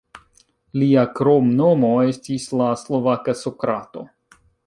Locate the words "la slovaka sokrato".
2.61-4.07